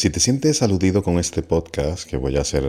Si 0.00 0.08
te 0.08 0.18
sientes 0.18 0.62
aludido 0.62 1.02
con 1.02 1.18
este 1.18 1.42
podcast 1.42 2.08
que 2.08 2.16
voy 2.16 2.38
a 2.38 2.40
hacer 2.40 2.64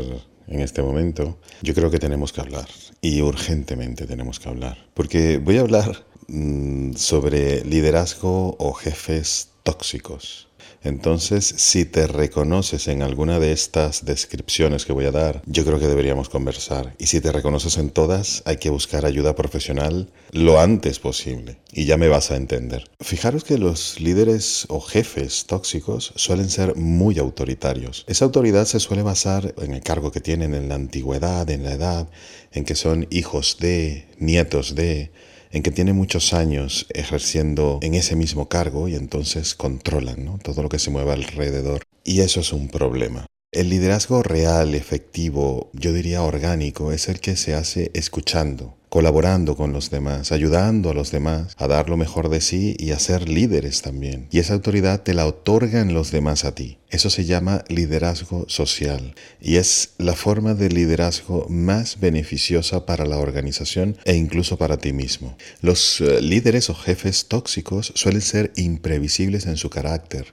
en 0.49 0.59
este 0.59 0.81
momento, 0.81 1.39
yo 1.61 1.73
creo 1.73 1.89
que 1.89 1.97
tenemos 1.97 2.33
que 2.33 2.41
hablar 2.41 2.67
y 2.99 3.21
urgentemente 3.21 4.05
tenemos 4.05 4.37
que 4.37 4.49
hablar. 4.49 4.89
Porque 4.93 5.37
voy 5.37 5.55
a 5.55 5.61
hablar 5.61 6.05
mm, 6.27 6.91
sobre 6.95 7.63
liderazgo 7.63 8.57
o 8.59 8.73
jefes 8.73 9.51
tóxicos. 9.63 10.49
Entonces, 10.83 11.53
si 11.57 11.85
te 11.85 12.07
reconoces 12.07 12.87
en 12.87 13.03
alguna 13.03 13.39
de 13.39 13.51
estas 13.51 14.03
descripciones 14.05 14.85
que 14.85 14.93
voy 14.93 15.05
a 15.05 15.11
dar, 15.11 15.41
yo 15.45 15.63
creo 15.63 15.79
que 15.79 15.87
deberíamos 15.87 16.29
conversar. 16.29 16.95
Y 16.97 17.07
si 17.07 17.21
te 17.21 17.31
reconoces 17.31 17.77
en 17.77 17.91
todas, 17.91 18.41
hay 18.45 18.57
que 18.57 18.69
buscar 18.69 19.05
ayuda 19.05 19.35
profesional 19.35 20.09
lo 20.31 20.59
antes 20.59 20.99
posible. 20.99 21.57
Y 21.71 21.85
ya 21.85 21.97
me 21.97 22.07
vas 22.07 22.31
a 22.31 22.35
entender. 22.35 22.89
Fijaros 22.99 23.43
que 23.43 23.57
los 23.57 23.99
líderes 23.99 24.65
o 24.69 24.81
jefes 24.81 25.45
tóxicos 25.45 26.13
suelen 26.15 26.49
ser 26.49 26.75
muy 26.75 27.19
autoritarios. 27.19 28.03
Esa 28.07 28.25
autoridad 28.25 28.65
se 28.65 28.79
suele 28.79 29.03
basar 29.03 29.53
en 29.57 29.73
el 29.73 29.81
cargo 29.81 30.11
que 30.11 30.21
tienen, 30.21 30.53
en 30.55 30.69
la 30.69 30.75
antigüedad, 30.75 31.49
en 31.49 31.63
la 31.63 31.73
edad, 31.73 32.09
en 32.51 32.65
que 32.65 32.75
son 32.75 33.07
hijos 33.11 33.57
de, 33.59 34.07
nietos 34.17 34.75
de, 34.75 35.11
en 35.51 35.63
que 35.63 35.71
tiene 35.71 35.93
muchos 35.93 36.33
años 36.33 36.87
ejerciendo 36.93 37.79
en 37.81 37.93
ese 37.95 38.15
mismo 38.15 38.47
cargo 38.47 38.87
y 38.87 38.95
entonces 38.95 39.55
controlan 39.55 40.39
todo 40.39 40.63
lo 40.63 40.69
que 40.69 40.79
se 40.79 40.91
mueve 40.91 41.13
alrededor. 41.13 41.83
Y 42.03 42.21
eso 42.21 42.39
es 42.39 42.53
un 42.53 42.67
problema. 42.67 43.25
El 43.53 43.67
liderazgo 43.67 44.23
real, 44.23 44.75
efectivo, 44.75 45.71
yo 45.73 45.91
diría 45.91 46.21
orgánico, 46.21 46.93
es 46.93 47.09
el 47.09 47.19
que 47.19 47.35
se 47.35 47.53
hace 47.53 47.91
escuchando, 47.93 48.77
colaborando 48.87 49.57
con 49.57 49.73
los 49.73 49.89
demás, 49.89 50.31
ayudando 50.31 50.89
a 50.89 50.93
los 50.93 51.11
demás 51.11 51.53
a 51.57 51.67
dar 51.67 51.89
lo 51.89 51.97
mejor 51.97 52.29
de 52.29 52.39
sí 52.39 52.77
y 52.79 52.91
a 52.91 52.99
ser 52.99 53.27
líderes 53.27 53.81
también. 53.81 54.29
Y 54.31 54.39
esa 54.39 54.53
autoridad 54.53 55.01
te 55.03 55.13
la 55.13 55.27
otorgan 55.27 55.93
los 55.93 56.11
demás 56.11 56.45
a 56.45 56.55
ti. 56.55 56.77
Eso 56.89 57.09
se 57.09 57.25
llama 57.25 57.65
liderazgo 57.67 58.45
social 58.47 59.15
y 59.41 59.57
es 59.57 59.95
la 59.97 60.15
forma 60.15 60.53
de 60.53 60.69
liderazgo 60.69 61.45
más 61.49 61.99
beneficiosa 61.99 62.85
para 62.85 63.05
la 63.05 63.17
organización 63.17 63.97
e 64.05 64.15
incluso 64.15 64.57
para 64.57 64.77
ti 64.77 64.93
mismo. 64.93 65.35
Los 65.59 65.99
eh, 65.99 66.21
líderes 66.21 66.69
o 66.69 66.73
jefes 66.73 67.25
tóxicos 67.27 67.91
suelen 67.95 68.21
ser 68.21 68.53
imprevisibles 68.55 69.45
en 69.45 69.57
su 69.57 69.69
carácter 69.69 70.27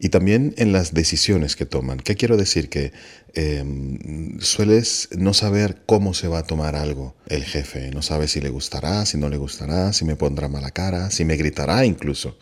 y 0.00 0.10
también 0.10 0.54
en 0.56 0.72
las 0.72 0.94
decisiones 0.94 1.56
que 1.56 1.66
toman. 1.66 1.98
¿Qué 1.98 2.14
quiero 2.14 2.36
decir? 2.36 2.68
Que 2.68 2.92
em, 3.34 4.38
sueles 4.40 5.08
no 5.16 5.34
saber 5.34 5.82
cómo 5.86 6.14
se 6.14 6.28
va 6.28 6.38
a 6.40 6.46
tomar 6.46 6.76
algo 6.76 7.16
el 7.26 7.44
jefe. 7.44 7.90
No 7.90 8.02
sabe 8.02 8.28
si 8.28 8.40
le 8.40 8.50
gustará, 8.50 9.04
si 9.06 9.18
no 9.18 9.28
le 9.28 9.36
gustará, 9.36 9.92
si 9.92 10.04
me 10.04 10.16
pondrá 10.16 10.48
mala 10.48 10.70
cara, 10.70 11.10
si 11.10 11.24
me 11.24 11.36
gritará 11.36 11.84
incluso. 11.84 12.38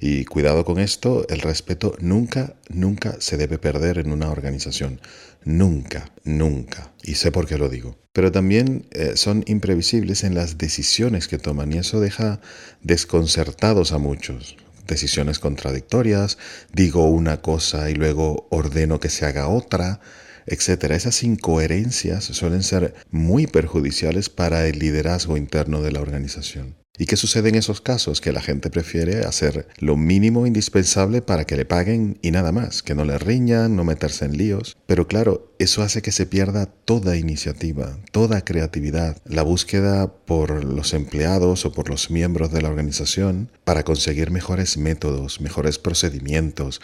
Y 0.00 0.24
cuidado 0.26 0.64
con 0.64 0.78
esto, 0.78 1.26
el 1.28 1.40
respeto 1.40 1.96
nunca, 2.00 2.54
nunca 2.68 3.16
se 3.20 3.36
debe 3.36 3.58
perder 3.58 3.98
en 3.98 4.12
una 4.12 4.30
organización. 4.30 5.00
Nunca, 5.44 6.12
nunca. 6.24 6.92
Y 7.02 7.14
sé 7.14 7.32
por 7.32 7.46
qué 7.46 7.58
lo 7.58 7.68
digo. 7.68 7.96
Pero 8.12 8.30
también 8.30 8.86
eh, 8.92 9.12
son 9.14 9.44
imprevisibles 9.46 10.24
en 10.24 10.34
las 10.34 10.58
decisiones 10.58 11.26
que 11.26 11.38
toman 11.38 11.72
y 11.72 11.78
eso 11.78 12.00
deja 12.00 12.40
desconcertados 12.82 13.92
a 13.92 13.98
muchos 13.98 14.56
decisiones 14.88 15.38
contradictorias, 15.38 16.38
digo 16.72 17.08
una 17.08 17.40
cosa 17.40 17.90
y 17.90 17.94
luego 17.94 18.48
ordeno 18.50 18.98
que 18.98 19.10
se 19.10 19.26
haga 19.26 19.46
otra, 19.46 20.00
etc. 20.46 20.90
Esas 20.90 21.22
incoherencias 21.22 22.24
suelen 22.24 22.64
ser 22.64 22.94
muy 23.10 23.46
perjudiciales 23.46 24.28
para 24.30 24.66
el 24.66 24.80
liderazgo 24.80 25.36
interno 25.36 25.82
de 25.82 25.92
la 25.92 26.00
organización. 26.00 26.74
¿Y 27.00 27.06
qué 27.06 27.16
sucede 27.16 27.48
en 27.48 27.54
esos 27.54 27.80
casos? 27.80 28.20
Que 28.20 28.32
la 28.32 28.40
gente 28.40 28.70
prefiere 28.70 29.20
hacer 29.20 29.68
lo 29.78 29.96
mínimo 29.96 30.48
indispensable 30.48 31.22
para 31.22 31.44
que 31.44 31.56
le 31.56 31.64
paguen 31.64 32.18
y 32.22 32.32
nada 32.32 32.50
más, 32.50 32.82
que 32.82 32.96
no 32.96 33.04
le 33.04 33.18
riñan, 33.18 33.76
no 33.76 33.84
meterse 33.84 34.24
en 34.24 34.36
líos. 34.36 34.76
Pero 34.86 35.06
claro, 35.06 35.54
eso 35.60 35.82
hace 35.82 36.02
que 36.02 36.10
se 36.10 36.26
pierda 36.26 36.66
toda 36.66 37.16
iniciativa, 37.16 37.96
toda 38.10 38.44
creatividad, 38.44 39.16
la 39.26 39.42
búsqueda 39.42 40.12
por 40.12 40.64
los 40.64 40.92
empleados 40.92 41.64
o 41.64 41.72
por 41.72 41.88
los 41.88 42.10
miembros 42.10 42.50
de 42.50 42.62
la 42.62 42.68
organización 42.68 43.48
para 43.62 43.84
conseguir 43.84 44.32
mejores 44.32 44.76
métodos, 44.76 45.40
mejores 45.40 45.78
procedimientos, 45.78 46.80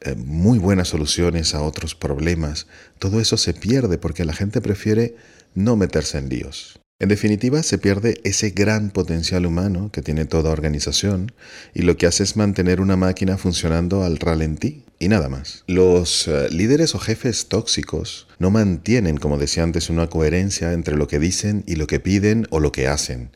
eh, 0.00 0.16
muy 0.16 0.58
buenas 0.58 0.88
soluciones 0.88 1.54
a 1.54 1.62
otros 1.62 1.94
problemas. 1.94 2.66
Todo 2.98 3.20
eso 3.20 3.36
se 3.36 3.54
pierde 3.54 3.98
porque 3.98 4.24
la 4.24 4.32
gente 4.32 4.60
prefiere 4.60 5.14
no 5.54 5.76
meterse 5.76 6.18
en 6.18 6.28
líos. 6.28 6.80
En 7.04 7.10
definitiva, 7.10 7.62
se 7.62 7.76
pierde 7.76 8.18
ese 8.24 8.48
gran 8.48 8.88
potencial 8.88 9.44
humano 9.44 9.90
que 9.92 10.00
tiene 10.00 10.24
toda 10.24 10.50
organización 10.50 11.32
y 11.74 11.82
lo 11.82 11.98
que 11.98 12.06
hace 12.06 12.22
es 12.22 12.34
mantener 12.34 12.80
una 12.80 12.96
máquina 12.96 13.36
funcionando 13.36 14.04
al 14.04 14.16
ralentí 14.18 14.84
y 14.98 15.08
nada 15.08 15.28
más. 15.28 15.64
Los 15.66 16.26
eh, 16.28 16.48
líderes 16.50 16.94
o 16.94 16.98
jefes 16.98 17.48
tóxicos 17.50 18.26
no 18.38 18.50
mantienen, 18.50 19.18
como 19.18 19.36
decía 19.36 19.64
antes, 19.64 19.90
una 19.90 20.06
coherencia 20.06 20.72
entre 20.72 20.96
lo 20.96 21.06
que 21.06 21.18
dicen 21.18 21.62
y 21.66 21.76
lo 21.76 21.86
que 21.86 22.00
piden 22.00 22.46
o 22.48 22.58
lo 22.58 22.72
que 22.72 22.88
hacen. 22.88 23.32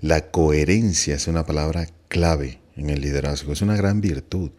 La 0.00 0.32
coherencia 0.32 1.14
es 1.14 1.28
una 1.28 1.46
palabra 1.46 1.86
clave 2.08 2.58
en 2.74 2.90
el 2.90 3.00
liderazgo, 3.00 3.52
es 3.52 3.62
una 3.62 3.76
gran 3.76 4.00
virtud 4.00 4.50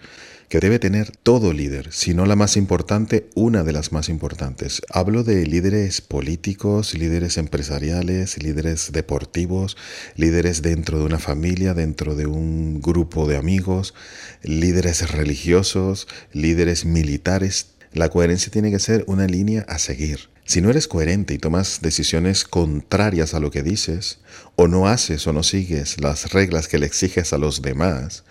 que 0.49 0.59
debe 0.59 0.79
tener 0.79 1.11
todo 1.11 1.53
líder, 1.53 1.91
si 1.91 2.13
no 2.13 2.25
la 2.25 2.35
más 2.35 2.57
importante, 2.57 3.29
una 3.35 3.63
de 3.63 3.73
las 3.73 3.91
más 3.91 4.09
importantes. 4.09 4.81
Hablo 4.89 5.23
de 5.23 5.45
líderes 5.45 6.01
políticos, 6.01 6.93
líderes 6.93 7.37
empresariales, 7.37 8.41
líderes 8.41 8.91
deportivos, 8.91 9.77
líderes 10.15 10.61
dentro 10.61 10.99
de 10.99 11.05
una 11.05 11.19
familia, 11.19 11.73
dentro 11.73 12.15
de 12.15 12.25
un 12.27 12.81
grupo 12.81 13.27
de 13.27 13.37
amigos, 13.37 13.93
líderes 14.43 15.11
religiosos, 15.11 16.07
líderes 16.31 16.85
militares. 16.85 17.67
La 17.93 18.09
coherencia 18.09 18.51
tiene 18.51 18.71
que 18.71 18.79
ser 18.79 19.03
una 19.07 19.25
línea 19.27 19.65
a 19.67 19.79
seguir. 19.79 20.29
Si 20.47 20.61
no 20.61 20.69
eres 20.69 20.87
coherente 20.87 21.33
y 21.33 21.39
tomas 21.39 21.79
decisiones 21.81 22.43
contrarias 22.43 23.33
a 23.33 23.39
lo 23.39 23.49
que 23.49 23.63
dices, 23.63 24.19
o 24.55 24.67
no 24.67 24.87
haces 24.87 25.25
o 25.25 25.33
no 25.33 25.41
sigues 25.41 25.99
las 25.99 26.33
reglas 26.33 26.67
que 26.67 26.77
le 26.77 26.85
exiges 26.85 27.33
a 27.33 27.39
los 27.39 27.63
demás, 27.63 28.23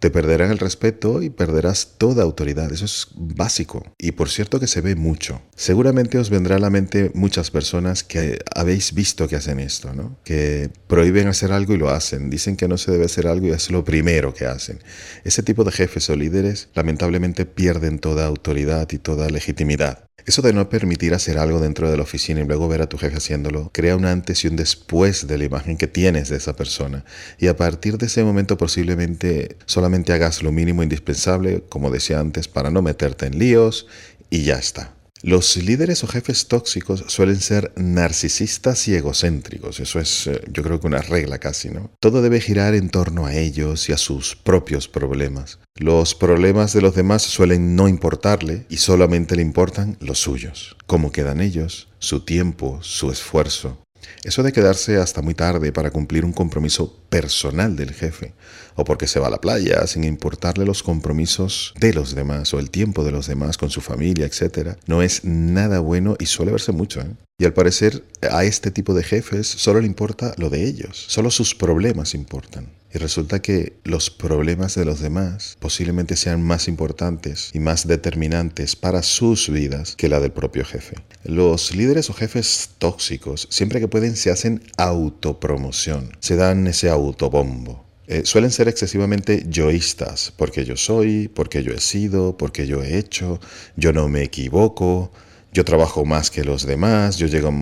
te 0.00 0.10
perderán 0.10 0.50
el 0.50 0.58
respeto 0.58 1.22
y 1.22 1.30
perderás 1.30 1.94
toda 1.98 2.22
autoridad. 2.22 2.72
Eso 2.72 2.84
es 2.84 3.08
básico. 3.14 3.84
Y 3.98 4.12
por 4.12 4.28
cierto 4.28 4.60
que 4.60 4.66
se 4.66 4.80
ve 4.80 4.94
mucho. 4.94 5.42
Seguramente 5.56 6.18
os 6.18 6.30
vendrá 6.30 6.56
a 6.56 6.60
la 6.60 6.70
mente 6.70 7.10
muchas 7.14 7.50
personas 7.50 8.04
que 8.04 8.38
habéis 8.54 8.94
visto 8.94 9.28
que 9.28 9.36
hacen 9.36 9.60
esto, 9.60 9.92
¿no? 9.92 10.16
Que 10.24 10.70
prohíben 10.86 11.28
hacer 11.28 11.52
algo 11.52 11.74
y 11.74 11.78
lo 11.78 11.90
hacen. 11.90 12.30
Dicen 12.30 12.56
que 12.56 12.68
no 12.68 12.78
se 12.78 12.92
debe 12.92 13.06
hacer 13.06 13.26
algo 13.26 13.46
y 13.46 13.50
es 13.50 13.70
lo 13.70 13.84
primero 13.84 14.34
que 14.34 14.46
hacen. 14.46 14.80
Ese 15.24 15.42
tipo 15.42 15.64
de 15.64 15.72
jefes 15.72 16.10
o 16.10 16.16
líderes 16.16 16.68
lamentablemente 16.74 17.46
pierden 17.46 17.98
toda 17.98 18.26
autoridad 18.26 18.88
y 18.92 18.98
toda 18.98 19.28
legitimidad. 19.30 20.04
Eso 20.26 20.40
de 20.40 20.54
no 20.54 20.70
permitir 20.70 21.12
hacer 21.12 21.38
algo 21.38 21.60
dentro 21.60 21.90
de 21.90 21.98
la 21.98 22.02
oficina 22.02 22.40
y 22.40 22.46
luego 22.46 22.66
ver 22.66 22.80
a 22.80 22.88
tu 22.88 22.96
jefe 22.96 23.18
haciéndolo, 23.18 23.70
crea 23.74 23.94
un 23.94 24.06
antes 24.06 24.42
y 24.44 24.48
un 24.48 24.56
después 24.56 25.26
de 25.26 25.36
la 25.36 25.44
imagen 25.44 25.76
que 25.76 25.86
tienes 25.86 26.30
de 26.30 26.36
esa 26.36 26.56
persona. 26.56 27.04
Y 27.38 27.48
a 27.48 27.56
partir 27.56 27.98
de 27.98 28.06
ese 28.06 28.24
momento 28.24 28.56
posiblemente 28.56 29.58
solamente 29.66 30.14
hagas 30.14 30.42
lo 30.42 30.50
mínimo 30.50 30.82
indispensable, 30.82 31.62
como 31.68 31.90
decía 31.90 32.20
antes, 32.20 32.48
para 32.48 32.70
no 32.70 32.80
meterte 32.80 33.26
en 33.26 33.38
líos 33.38 33.86
y 34.30 34.44
ya 34.44 34.54
está. 34.54 34.94
Los 35.26 35.56
líderes 35.56 36.04
o 36.04 36.06
jefes 36.06 36.48
tóxicos 36.48 37.02
suelen 37.08 37.40
ser 37.40 37.72
narcisistas 37.76 38.86
y 38.88 38.94
egocéntricos. 38.94 39.80
Eso 39.80 39.98
es, 39.98 40.26
eh, 40.26 40.42
yo 40.52 40.62
creo 40.62 40.80
que 40.80 40.86
una 40.86 41.00
regla 41.00 41.38
casi, 41.38 41.70
¿no? 41.70 41.90
Todo 41.98 42.20
debe 42.20 42.42
girar 42.42 42.74
en 42.74 42.90
torno 42.90 43.24
a 43.24 43.34
ellos 43.34 43.88
y 43.88 43.94
a 43.94 43.96
sus 43.96 44.36
propios 44.36 44.86
problemas. 44.86 45.60
Los 45.76 46.14
problemas 46.14 46.74
de 46.74 46.82
los 46.82 46.94
demás 46.94 47.22
suelen 47.22 47.74
no 47.74 47.88
importarle 47.88 48.66
y 48.68 48.76
solamente 48.76 49.34
le 49.34 49.40
importan 49.40 49.96
los 49.98 50.18
suyos. 50.18 50.76
Cómo 50.84 51.10
quedan 51.10 51.40
ellos, 51.40 51.88
su 52.00 52.20
tiempo, 52.26 52.80
su 52.82 53.10
esfuerzo. 53.10 53.78
Eso 54.24 54.42
de 54.42 54.52
quedarse 54.52 54.98
hasta 54.98 55.22
muy 55.22 55.32
tarde 55.32 55.72
para 55.72 55.90
cumplir 55.90 56.26
un 56.26 56.34
compromiso 56.34 56.98
personal 57.08 57.76
del 57.76 57.94
jefe, 57.94 58.34
o 58.74 58.84
porque 58.84 59.06
se 59.06 59.20
va 59.20 59.28
a 59.28 59.30
la 59.30 59.40
playa 59.40 59.86
sin 59.86 60.04
importarle 60.04 60.64
los 60.64 60.82
compromisos 60.82 61.74
de 61.78 61.94
los 61.94 62.14
demás 62.14 62.52
o 62.54 62.58
el 62.58 62.70
tiempo 62.70 63.04
de 63.04 63.12
los 63.12 63.26
demás 63.26 63.58
con 63.58 63.70
su 63.70 63.80
familia, 63.80 64.26
etc., 64.26 64.76
no 64.86 65.02
es 65.02 65.24
nada 65.24 65.80
bueno 65.80 66.16
y 66.18 66.26
suele 66.26 66.52
verse 66.52 66.72
mucho. 66.72 67.00
¿eh? 67.00 67.10
Y 67.38 67.44
al 67.44 67.52
parecer 67.52 68.04
a 68.30 68.44
este 68.44 68.70
tipo 68.70 68.94
de 68.94 69.02
jefes 69.02 69.46
solo 69.46 69.80
le 69.80 69.86
importa 69.86 70.34
lo 70.38 70.50
de 70.50 70.64
ellos, 70.64 71.04
solo 71.08 71.30
sus 71.30 71.54
problemas 71.54 72.14
importan. 72.14 72.68
Y 72.94 72.98
resulta 72.98 73.42
que 73.42 73.72
los 73.82 74.08
problemas 74.08 74.76
de 74.76 74.84
los 74.84 75.00
demás 75.00 75.56
posiblemente 75.58 76.14
sean 76.14 76.40
más 76.40 76.68
importantes 76.68 77.50
y 77.52 77.58
más 77.58 77.88
determinantes 77.88 78.76
para 78.76 79.02
sus 79.02 79.50
vidas 79.50 79.96
que 79.96 80.08
la 80.08 80.20
del 80.20 80.30
propio 80.30 80.64
jefe. 80.64 80.94
Los 81.24 81.74
líderes 81.74 82.08
o 82.08 82.12
jefes 82.12 82.70
tóxicos, 82.78 83.48
siempre 83.50 83.80
que 83.80 83.88
pueden, 83.88 84.14
se 84.14 84.30
hacen 84.30 84.62
autopromoción, 84.76 86.16
se 86.20 86.36
dan 86.36 86.68
ese 86.68 86.88
autobombo. 86.88 87.83
Eh, 88.06 88.22
suelen 88.24 88.50
ser 88.50 88.68
excesivamente 88.68 89.44
yoístas, 89.48 90.32
porque 90.36 90.64
yo 90.64 90.76
soy, 90.76 91.28
porque 91.28 91.62
yo 91.62 91.72
he 91.72 91.80
sido, 91.80 92.36
porque 92.36 92.66
yo 92.66 92.82
he 92.82 92.98
hecho, 92.98 93.40
yo 93.76 93.92
no 93.92 94.08
me 94.08 94.22
equivoco, 94.22 95.10
yo 95.54 95.64
trabajo 95.64 96.04
más 96.04 96.32
que 96.32 96.42
los 96.42 96.66
demás, 96.66 97.16
yo 97.16 97.28
llego 97.28 97.52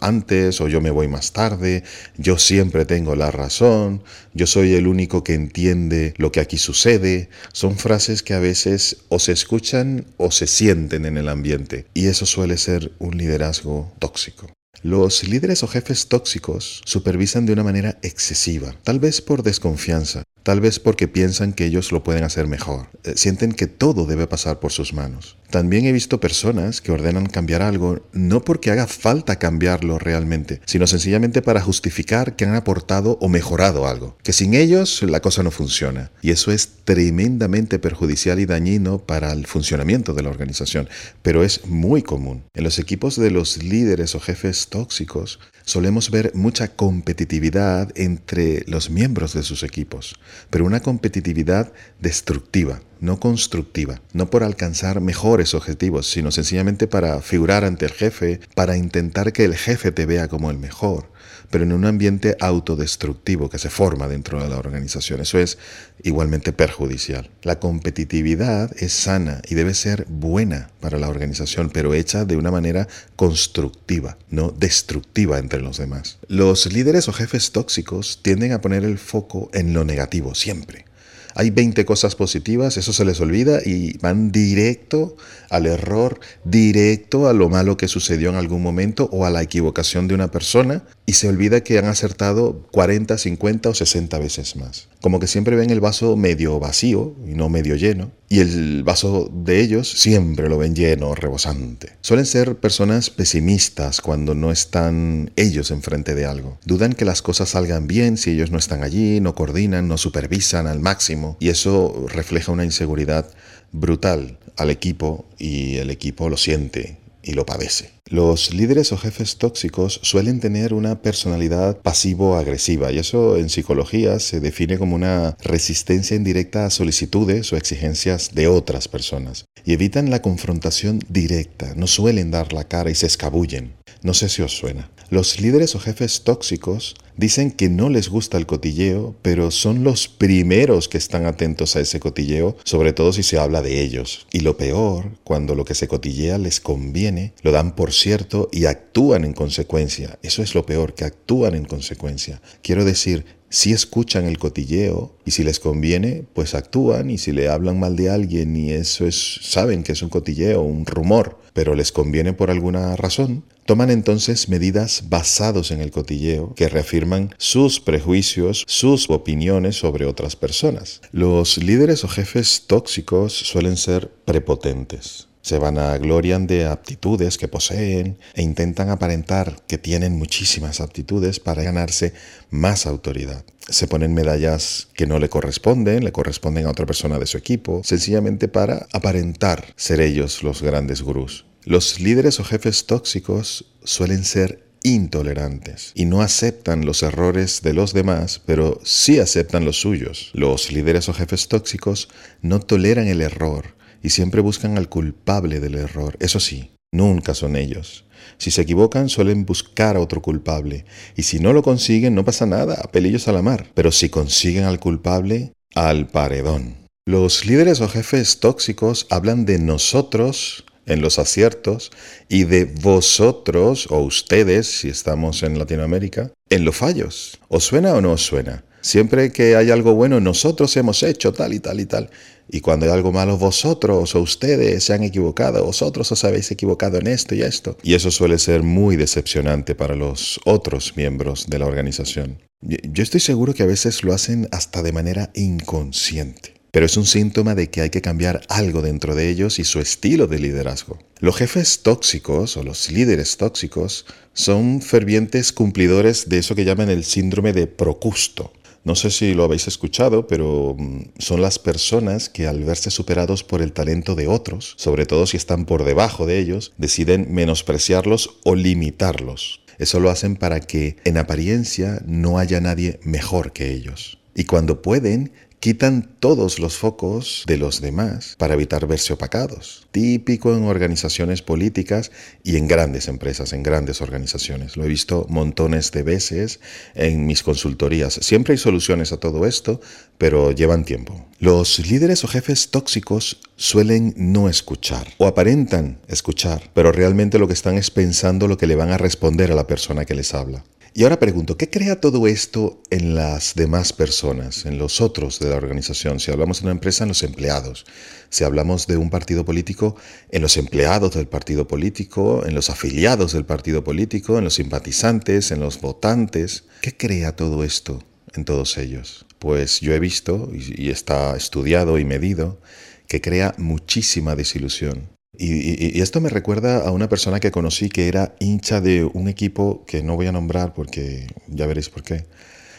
antes 0.00 0.62
o 0.62 0.66
yo 0.66 0.80
me 0.80 0.90
voy 0.90 1.08
más 1.08 1.32
tarde, 1.32 1.84
yo 2.16 2.38
siempre 2.38 2.86
tengo 2.86 3.14
la 3.16 3.30
razón, 3.30 4.02
yo 4.32 4.46
soy 4.46 4.74
el 4.74 4.86
único 4.86 5.22
que 5.22 5.34
entiende 5.34 6.14
lo 6.16 6.32
que 6.32 6.40
aquí 6.40 6.56
sucede. 6.56 7.28
Son 7.52 7.76
frases 7.76 8.22
que 8.22 8.32
a 8.32 8.38
veces 8.38 8.96
o 9.10 9.18
se 9.18 9.32
escuchan 9.32 10.06
o 10.16 10.30
se 10.30 10.46
sienten 10.46 11.04
en 11.04 11.18
el 11.18 11.28
ambiente 11.28 11.86
y 11.92 12.06
eso 12.06 12.24
suele 12.24 12.56
ser 12.56 12.92
un 12.98 13.18
liderazgo 13.18 13.92
tóxico. 13.98 14.48
Los 14.82 15.26
líderes 15.26 15.62
o 15.62 15.68
jefes 15.68 16.08
tóxicos 16.08 16.82
supervisan 16.84 17.46
de 17.46 17.52
una 17.52 17.62
manera 17.62 17.98
excesiva, 18.02 18.74
tal 18.82 19.00
vez 19.00 19.20
por 19.20 19.42
desconfianza, 19.42 20.24
tal 20.44 20.60
vez 20.60 20.78
porque 20.78 21.08
piensan 21.08 21.54
que 21.54 21.64
ellos 21.64 21.90
lo 21.90 22.04
pueden 22.04 22.22
hacer 22.22 22.46
mejor, 22.46 22.88
eh, 23.02 23.14
sienten 23.16 23.52
que 23.52 23.66
todo 23.66 24.06
debe 24.06 24.28
pasar 24.28 24.60
por 24.60 24.70
sus 24.70 24.92
manos. 24.92 25.36
También 25.50 25.86
he 25.86 25.92
visto 25.92 26.20
personas 26.20 26.80
que 26.80 26.92
ordenan 26.92 27.26
cambiar 27.26 27.62
algo 27.62 28.02
no 28.12 28.44
porque 28.44 28.70
haga 28.70 28.86
falta 28.86 29.36
cambiarlo 29.36 29.98
realmente, 29.98 30.60
sino 30.66 30.86
sencillamente 30.86 31.42
para 31.42 31.60
justificar 31.60 32.36
que 32.36 32.44
han 32.44 32.54
aportado 32.54 33.18
o 33.20 33.28
mejorado 33.28 33.86
algo, 33.86 34.16
que 34.22 34.32
sin 34.32 34.54
ellos 34.54 35.02
la 35.02 35.20
cosa 35.20 35.42
no 35.42 35.50
funciona. 35.50 36.10
Y 36.22 36.30
eso 36.30 36.52
es 36.52 36.68
tremendamente 36.84 37.78
perjudicial 37.78 38.38
y 38.38 38.46
dañino 38.46 38.98
para 38.98 39.32
el 39.32 39.46
funcionamiento 39.46 40.12
de 40.12 40.22
la 40.22 40.30
organización, 40.30 40.88
pero 41.22 41.42
es 41.42 41.66
muy 41.66 42.02
común. 42.02 42.44
En 42.54 42.64
los 42.64 42.78
equipos 42.78 43.16
de 43.16 43.30
los 43.30 43.62
líderes 43.62 44.14
o 44.14 44.20
jefes 44.20 44.68
tóxicos 44.68 45.38
solemos 45.64 46.10
ver 46.10 46.32
mucha 46.34 46.68
competitividad 46.68 47.90
entre 47.94 48.64
los 48.66 48.90
miembros 48.90 49.32
de 49.32 49.42
sus 49.42 49.62
equipos, 49.62 50.16
pero 50.50 50.64
una 50.64 50.80
competitividad 50.80 51.72
destructiva, 52.00 52.80
no 53.00 53.20
constructiva, 53.20 54.00
no 54.12 54.30
por 54.30 54.42
alcanzar 54.42 55.00
mejores 55.00 55.54
objetivos, 55.54 56.10
sino 56.10 56.30
sencillamente 56.30 56.86
para 56.86 57.20
figurar 57.20 57.64
ante 57.64 57.86
el 57.86 57.92
jefe, 57.92 58.40
para 58.54 58.76
intentar 58.76 59.32
que 59.32 59.44
el 59.44 59.54
jefe 59.54 59.92
te 59.92 60.06
vea 60.06 60.28
como 60.28 60.50
el 60.50 60.58
mejor, 60.58 61.10
pero 61.54 61.62
en 61.62 61.72
un 61.72 61.84
ambiente 61.84 62.36
autodestructivo 62.40 63.48
que 63.48 63.60
se 63.60 63.70
forma 63.70 64.08
dentro 64.08 64.42
de 64.42 64.48
la 64.48 64.58
organización. 64.58 65.20
Eso 65.20 65.38
es 65.38 65.56
igualmente 66.02 66.52
perjudicial. 66.52 67.30
La 67.44 67.60
competitividad 67.60 68.72
es 68.76 68.92
sana 68.92 69.40
y 69.48 69.54
debe 69.54 69.72
ser 69.74 70.04
buena 70.08 70.70
para 70.80 70.98
la 70.98 71.08
organización, 71.08 71.70
pero 71.72 71.94
hecha 71.94 72.24
de 72.24 72.36
una 72.36 72.50
manera 72.50 72.88
constructiva, 73.14 74.18
no 74.30 74.50
destructiva 74.50 75.38
entre 75.38 75.60
los 75.60 75.78
demás. 75.78 76.18
Los 76.26 76.72
líderes 76.72 77.06
o 77.06 77.12
jefes 77.12 77.52
tóxicos 77.52 78.18
tienden 78.20 78.50
a 78.50 78.60
poner 78.60 78.82
el 78.82 78.98
foco 78.98 79.48
en 79.52 79.74
lo 79.74 79.84
negativo 79.84 80.34
siempre 80.34 80.86
hay 81.34 81.50
20 81.50 81.84
cosas 81.84 82.14
positivas, 82.14 82.76
eso 82.76 82.92
se 82.92 83.04
les 83.04 83.20
olvida 83.20 83.60
y 83.64 83.98
van 83.98 84.30
directo 84.30 85.16
al 85.50 85.66
error, 85.66 86.20
directo 86.44 87.28
a 87.28 87.32
lo 87.32 87.48
malo 87.48 87.76
que 87.76 87.88
sucedió 87.88 88.30
en 88.30 88.36
algún 88.36 88.62
momento 88.62 89.08
o 89.12 89.26
a 89.26 89.30
la 89.30 89.42
equivocación 89.42 90.08
de 90.08 90.14
una 90.14 90.30
persona 90.30 90.84
y 91.06 91.14
se 91.14 91.28
olvida 91.28 91.62
que 91.62 91.78
han 91.78 91.86
acertado 91.86 92.66
40, 92.72 93.18
50 93.18 93.68
o 93.68 93.74
60 93.74 94.18
veces 94.18 94.56
más. 94.56 94.88
Como 95.00 95.20
que 95.20 95.26
siempre 95.26 95.56
ven 95.56 95.70
el 95.70 95.80
vaso 95.80 96.16
medio 96.16 96.58
vacío 96.58 97.14
y 97.26 97.34
no 97.34 97.48
medio 97.50 97.76
lleno, 97.76 98.10
y 98.28 98.40
el 98.40 98.82
vaso 98.82 99.30
de 99.32 99.60
ellos 99.60 99.88
siempre 99.88 100.48
lo 100.48 100.58
ven 100.58 100.74
lleno, 100.74 101.14
rebosante. 101.14 101.92
Suelen 102.00 102.26
ser 102.26 102.56
personas 102.56 103.10
pesimistas 103.10 104.00
cuando 104.00 104.34
no 104.34 104.50
están 104.50 105.30
ellos 105.36 105.70
enfrente 105.70 106.14
de 106.14 106.24
algo. 106.24 106.58
Dudan 106.64 106.94
que 106.94 107.04
las 107.04 107.22
cosas 107.22 107.50
salgan 107.50 107.86
bien 107.86 108.16
si 108.16 108.30
ellos 108.30 108.50
no 108.50 108.58
están 108.58 108.82
allí, 108.82 109.20
no 109.20 109.34
coordinan, 109.34 109.88
no 109.88 109.98
supervisan 109.98 110.66
al 110.66 110.80
máximo, 110.80 111.23
y 111.40 111.48
eso 111.48 112.06
refleja 112.08 112.52
una 112.52 112.64
inseguridad 112.64 113.26
brutal 113.72 114.38
al 114.56 114.70
equipo 114.70 115.26
y 115.38 115.76
el 115.76 115.90
equipo 115.90 116.28
lo 116.28 116.36
siente 116.36 116.98
y 117.24 117.32
lo 117.32 117.46
padece. 117.46 117.90
Los 118.10 118.52
líderes 118.52 118.92
o 118.92 118.98
jefes 118.98 119.38
tóxicos 119.38 119.98
suelen 120.02 120.40
tener 120.40 120.74
una 120.74 121.00
personalidad 121.00 121.78
pasivo-agresiva 121.78 122.92
y 122.92 122.98
eso 122.98 123.38
en 123.38 123.48
psicología 123.48 124.20
se 124.20 124.40
define 124.40 124.78
como 124.78 124.94
una 124.94 125.36
resistencia 125.42 126.16
indirecta 126.16 126.66
a 126.66 126.70
solicitudes 126.70 127.52
o 127.52 127.56
exigencias 127.56 128.34
de 128.34 128.46
otras 128.46 128.88
personas 128.88 129.46
y 129.64 129.72
evitan 129.72 130.10
la 130.10 130.20
confrontación 130.20 131.00
directa, 131.08 131.74
no 131.74 131.86
suelen 131.86 132.30
dar 132.30 132.52
la 132.52 132.64
cara 132.64 132.90
y 132.90 132.94
se 132.94 133.06
escabullen. 133.06 133.72
No 134.04 134.12
sé 134.12 134.28
si 134.28 134.42
os 134.42 134.54
suena. 134.54 134.90
Los 135.08 135.40
líderes 135.40 135.74
o 135.74 135.80
jefes 135.80 136.24
tóxicos 136.24 136.94
dicen 137.16 137.50
que 137.50 137.70
no 137.70 137.88
les 137.88 138.10
gusta 138.10 138.36
el 138.36 138.44
cotilleo, 138.44 139.16
pero 139.22 139.50
son 139.50 139.82
los 139.82 140.08
primeros 140.08 140.90
que 140.90 140.98
están 140.98 141.24
atentos 141.24 141.74
a 141.74 141.80
ese 141.80 142.00
cotilleo, 142.00 142.54
sobre 142.64 142.92
todo 142.92 143.14
si 143.14 143.22
se 143.22 143.38
habla 143.38 143.62
de 143.62 143.80
ellos. 143.80 144.26
Y 144.30 144.40
lo 144.40 144.58
peor, 144.58 145.12
cuando 145.24 145.54
lo 145.54 145.64
que 145.64 145.74
se 145.74 145.88
cotillea 145.88 146.36
les 146.36 146.60
conviene, 146.60 147.32
lo 147.40 147.50
dan 147.50 147.74
por 147.74 147.94
cierto 147.94 148.50
y 148.52 148.66
actúan 148.66 149.24
en 149.24 149.32
consecuencia. 149.32 150.18
Eso 150.22 150.42
es 150.42 150.54
lo 150.54 150.66
peor, 150.66 150.92
que 150.92 151.06
actúan 151.06 151.54
en 151.54 151.64
consecuencia. 151.64 152.42
Quiero 152.60 152.84
decir, 152.84 153.24
si 153.48 153.72
escuchan 153.72 154.26
el 154.26 154.36
cotilleo 154.36 155.16
y 155.24 155.30
si 155.30 155.44
les 155.44 155.60
conviene, 155.60 156.24
pues 156.34 156.54
actúan 156.54 157.08
y 157.08 157.16
si 157.16 157.32
le 157.32 157.48
hablan 157.48 157.80
mal 157.80 157.96
de 157.96 158.10
alguien 158.10 158.54
y 158.54 158.72
eso 158.72 159.06
es, 159.06 159.38
saben 159.40 159.82
que 159.82 159.92
es 159.92 160.02
un 160.02 160.10
cotilleo, 160.10 160.60
un 160.60 160.84
rumor, 160.84 161.38
pero 161.54 161.74
les 161.74 161.90
conviene 161.90 162.34
por 162.34 162.50
alguna 162.50 162.96
razón, 162.96 163.44
toman 163.66 163.90
entonces 163.90 164.48
medidas 164.48 165.04
basados 165.08 165.70
en 165.70 165.80
el 165.80 165.90
cotilleo 165.90 166.54
que 166.54 166.68
reafirman 166.68 167.34
sus 167.38 167.80
prejuicios, 167.80 168.64
sus 168.66 169.10
opiniones 169.10 169.76
sobre 169.76 170.06
otras 170.06 170.36
personas. 170.36 171.00
Los 171.12 171.58
líderes 171.58 172.04
o 172.04 172.08
jefes 172.08 172.64
tóxicos 172.66 173.32
suelen 173.32 173.76
ser 173.76 174.10
prepotentes 174.24 175.28
se 175.44 175.58
vanaglorian 175.58 176.46
de 176.46 176.64
aptitudes 176.64 177.36
que 177.36 177.48
poseen 177.48 178.16
e 178.32 178.40
intentan 178.40 178.88
aparentar 178.88 179.60
que 179.68 179.76
tienen 179.76 180.16
muchísimas 180.16 180.80
aptitudes 180.80 181.38
para 181.38 181.62
ganarse 181.62 182.14
más 182.48 182.86
autoridad. 182.86 183.44
Se 183.68 183.86
ponen 183.86 184.14
medallas 184.14 184.88
que 184.94 185.06
no 185.06 185.18
le 185.18 185.28
corresponden, 185.28 186.02
le 186.02 186.12
corresponden 186.12 186.64
a 186.64 186.70
otra 186.70 186.86
persona 186.86 187.18
de 187.18 187.26
su 187.26 187.36
equipo, 187.36 187.82
sencillamente 187.84 188.48
para 188.48 188.86
aparentar 188.94 189.66
ser 189.76 190.00
ellos 190.00 190.42
los 190.42 190.62
grandes 190.62 191.02
gurús. 191.02 191.44
Los 191.64 191.98
líderes 191.98 192.40
o 192.40 192.44
jefes 192.44 192.84
tóxicos 192.84 193.64
suelen 193.84 194.24
ser 194.24 194.64
intolerantes 194.82 195.92
y 195.94 196.04
no 196.04 196.20
aceptan 196.20 196.84
los 196.84 197.02
errores 197.02 197.62
de 197.62 197.72
los 197.72 197.94
demás, 197.94 198.42
pero 198.44 198.80
sí 198.84 199.18
aceptan 199.18 199.64
los 199.64 199.80
suyos. 199.80 200.30
Los 200.34 200.70
líderes 200.72 201.08
o 201.08 201.14
jefes 201.14 201.48
tóxicos 201.48 202.08
no 202.42 202.60
toleran 202.60 203.08
el 203.08 203.22
error, 203.22 203.74
y 204.02 204.10
siempre 204.10 204.42
buscan 204.42 204.76
al 204.76 204.90
culpable 204.90 205.58
del 205.58 205.76
error. 205.76 206.18
Eso 206.20 206.38
sí, 206.38 206.72
nunca 206.92 207.34
son 207.34 207.56
ellos. 207.56 208.04
Si 208.36 208.50
se 208.50 208.60
equivocan, 208.60 209.08
suelen 209.08 209.46
buscar 209.46 209.96
a 209.96 210.00
otro 210.00 210.20
culpable, 210.20 210.84
y 211.16 211.22
si 211.22 211.40
no 211.40 211.54
lo 211.54 211.62
consiguen, 211.62 212.14
no 212.14 212.26
pasa 212.26 212.44
nada, 212.44 212.76
pelillos 212.92 213.26
a 213.26 213.32
la 213.32 213.40
mar. 213.40 213.70
Pero 213.72 213.90
si 213.90 214.10
consiguen 214.10 214.64
al 214.64 214.78
culpable, 214.78 215.52
al 215.74 216.08
paredón. 216.08 216.84
Los 217.06 217.46
líderes 217.46 217.80
o 217.80 217.88
jefes 217.88 218.40
tóxicos 218.40 219.06
hablan 219.08 219.46
de 219.46 219.58
nosotros 219.58 220.66
en 220.86 221.00
los 221.00 221.18
aciertos 221.18 221.90
y 222.28 222.44
de 222.44 222.64
vosotros 222.64 223.86
o 223.90 224.00
ustedes, 224.00 224.66
si 224.80 224.88
estamos 224.88 225.42
en 225.42 225.58
Latinoamérica, 225.58 226.32
en 226.50 226.64
los 226.64 226.76
fallos. 226.76 227.38
¿Os 227.48 227.64
suena 227.64 227.94
o 227.94 228.00
no 228.00 228.12
os 228.12 228.24
suena? 228.24 228.64
Siempre 228.80 229.32
que 229.32 229.56
hay 229.56 229.70
algo 229.70 229.94
bueno, 229.94 230.20
nosotros 230.20 230.76
hemos 230.76 231.02
hecho 231.02 231.32
tal 231.32 231.54
y 231.54 231.60
tal 231.60 231.80
y 231.80 231.86
tal. 231.86 232.10
Y 232.50 232.60
cuando 232.60 232.84
hay 232.84 232.92
algo 232.92 233.12
malo, 233.12 233.38
vosotros 233.38 234.14
o 234.14 234.20
ustedes 234.20 234.84
se 234.84 234.92
han 234.92 235.02
equivocado, 235.02 235.64
vosotros 235.64 236.12
os 236.12 236.22
habéis 236.24 236.50
equivocado 236.50 236.98
en 236.98 237.06
esto 237.06 237.34
y 237.34 237.40
esto. 237.40 237.78
Y 237.82 237.94
eso 237.94 238.10
suele 238.10 238.38
ser 238.38 238.62
muy 238.62 238.96
decepcionante 238.96 239.74
para 239.74 239.94
los 239.94 240.38
otros 240.44 240.98
miembros 240.98 241.46
de 241.48 241.58
la 241.58 241.66
organización. 241.66 242.42
Yo 242.60 243.02
estoy 243.02 243.20
seguro 243.20 243.54
que 243.54 243.62
a 243.62 243.66
veces 243.66 244.04
lo 244.04 244.12
hacen 244.12 244.48
hasta 244.52 244.82
de 244.82 244.92
manera 244.92 245.30
inconsciente 245.34 246.53
pero 246.74 246.86
es 246.86 246.96
un 246.96 247.06
síntoma 247.06 247.54
de 247.54 247.70
que 247.70 247.82
hay 247.82 247.90
que 247.90 248.02
cambiar 248.02 248.40
algo 248.48 248.82
dentro 248.82 249.14
de 249.14 249.30
ellos 249.30 249.60
y 249.60 249.64
su 249.64 249.78
estilo 249.78 250.26
de 250.26 250.40
liderazgo. 250.40 250.98
Los 251.20 251.36
jefes 251.36 251.84
tóxicos 251.84 252.56
o 252.56 252.64
los 252.64 252.90
líderes 252.90 253.36
tóxicos 253.36 254.06
son 254.32 254.82
fervientes 254.82 255.52
cumplidores 255.52 256.28
de 256.28 256.38
eso 256.38 256.56
que 256.56 256.64
llaman 256.64 256.90
el 256.90 257.04
síndrome 257.04 257.52
de 257.52 257.68
Procusto. 257.68 258.52
No 258.82 258.96
sé 258.96 259.12
si 259.12 259.34
lo 259.34 259.44
habéis 259.44 259.68
escuchado, 259.68 260.26
pero 260.26 260.74
mm, 260.76 261.12
son 261.20 261.42
las 261.42 261.60
personas 261.60 262.28
que 262.28 262.48
al 262.48 262.64
verse 262.64 262.90
superados 262.90 263.44
por 263.44 263.62
el 263.62 263.72
talento 263.72 264.16
de 264.16 264.26
otros, 264.26 264.74
sobre 264.76 265.06
todo 265.06 265.28
si 265.28 265.36
están 265.36 265.66
por 265.66 265.84
debajo 265.84 266.26
de 266.26 266.40
ellos, 266.40 266.72
deciden 266.76 267.28
menospreciarlos 267.32 268.40
o 268.42 268.56
limitarlos. 268.56 269.60
Eso 269.78 270.00
lo 270.00 270.10
hacen 270.10 270.34
para 270.34 270.58
que 270.58 270.96
en 271.04 271.18
apariencia 271.18 272.02
no 272.04 272.36
haya 272.40 272.60
nadie 272.60 272.98
mejor 273.04 273.52
que 273.52 273.70
ellos. 273.70 274.18
Y 274.34 274.44
cuando 274.44 274.82
pueden, 274.82 275.32
quitan 275.64 276.10
todos 276.20 276.58
los 276.58 276.76
focos 276.76 277.44
de 277.46 277.56
los 277.56 277.80
demás 277.80 278.34
para 278.36 278.52
evitar 278.52 278.86
verse 278.86 279.14
opacados. 279.14 279.86
Típico 279.92 280.54
en 280.54 280.64
organizaciones 280.64 281.40
políticas 281.40 282.12
y 282.42 282.56
en 282.56 282.68
grandes 282.68 283.08
empresas, 283.08 283.54
en 283.54 283.62
grandes 283.62 284.02
organizaciones. 284.02 284.76
Lo 284.76 284.84
he 284.84 284.88
visto 284.88 285.24
montones 285.30 285.90
de 285.90 286.02
veces 286.02 286.60
en 286.94 287.24
mis 287.24 287.42
consultorías. 287.42 288.12
Siempre 288.12 288.52
hay 288.52 288.58
soluciones 288.58 289.12
a 289.12 289.16
todo 289.16 289.46
esto, 289.46 289.80
pero 290.18 290.52
llevan 290.52 290.84
tiempo. 290.84 291.24
Los 291.38 291.78
líderes 291.78 292.24
o 292.24 292.28
jefes 292.28 292.68
tóxicos 292.68 293.40
suelen 293.56 294.12
no 294.18 294.50
escuchar 294.50 295.14
o 295.16 295.26
aparentan 295.26 295.98
escuchar, 296.08 296.70
pero 296.74 296.92
realmente 296.92 297.38
lo 297.38 297.46
que 297.46 297.54
están 297.54 297.78
es 297.78 297.90
pensando 297.90 298.48
lo 298.48 298.58
que 298.58 298.66
le 298.66 298.76
van 298.76 298.90
a 298.90 298.98
responder 298.98 299.50
a 299.50 299.54
la 299.54 299.66
persona 299.66 300.04
que 300.04 300.14
les 300.14 300.34
habla. 300.34 300.62
Y 300.96 301.02
ahora 301.02 301.18
pregunto, 301.18 301.58
¿qué 301.58 301.68
crea 301.68 302.00
todo 302.00 302.28
esto 302.28 302.80
en 302.88 303.16
las 303.16 303.56
demás 303.56 303.92
personas, 303.92 304.64
en 304.64 304.78
los 304.78 305.00
otros 305.00 305.40
de 305.40 305.50
la 305.50 305.56
organización? 305.56 306.20
Si 306.20 306.30
hablamos 306.30 306.60
de 306.60 306.66
una 306.66 306.72
empresa, 306.72 307.02
en 307.02 307.08
los 307.08 307.24
empleados. 307.24 307.84
Si 308.28 308.44
hablamos 308.44 308.86
de 308.86 308.96
un 308.96 309.10
partido 309.10 309.44
político, 309.44 309.96
en 310.30 310.40
los 310.40 310.56
empleados 310.56 311.14
del 311.14 311.26
partido 311.26 311.66
político, 311.66 312.46
en 312.46 312.54
los 312.54 312.70
afiliados 312.70 313.32
del 313.32 313.44
partido 313.44 313.82
político, 313.82 314.38
en 314.38 314.44
los 314.44 314.54
simpatizantes, 314.54 315.50
en 315.50 315.58
los 315.58 315.80
votantes. 315.80 316.66
¿Qué 316.80 316.96
crea 316.96 317.34
todo 317.34 317.64
esto 317.64 318.00
en 318.32 318.44
todos 318.44 318.78
ellos? 318.78 319.26
Pues 319.40 319.80
yo 319.80 319.94
he 319.94 319.98
visto, 319.98 320.48
y, 320.54 320.90
está 320.90 321.36
estudiado 321.36 321.98
y 321.98 322.04
medido, 322.04 322.60
que 323.08 323.20
crea 323.20 323.52
muchísima 323.58 324.36
desilusión 324.36 325.13
y, 325.38 326.00
esto 326.00 326.20
me 326.20 326.28
recuerda 326.28 326.86
a 326.86 326.90
una 326.90 327.08
persona 327.08 327.40
que 327.40 327.50
conocí 327.50 327.88
que 327.88 328.08
era 328.08 328.34
hincha 328.40 328.80
de 328.80 329.04
un 329.04 329.28
equipo 329.28 329.84
que 329.86 330.02
no 330.02 330.16
voy 330.16 330.26
a 330.26 330.32
nombrar 330.32 330.74
porque 330.74 331.26
ya 331.48 331.66
veréis 331.66 331.88
por 331.88 332.02
qué. 332.02 332.26